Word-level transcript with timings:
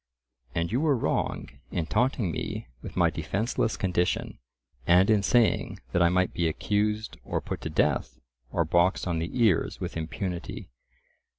And 0.55 0.71
you 0.71 0.81
were 0.81 0.97
wrong 0.97 1.47
in 1.69 1.85
taunting 1.85 2.31
me 2.31 2.67
with 2.81 2.95
my 2.97 3.11
defenceless 3.11 3.77
condition, 3.77 4.39
and 4.87 5.11
in 5.11 5.21
saying 5.21 5.79
that 5.91 6.01
I 6.01 6.09
might 6.09 6.33
be 6.33 6.47
accused 6.47 7.17
or 7.23 7.39
put 7.39 7.61
to 7.61 7.69
death 7.69 8.19
or 8.51 8.65
boxed 8.65 9.05
on 9.05 9.19
the 9.19 9.29
ears 9.39 9.79
with 9.79 9.95
impunity. 9.95 10.71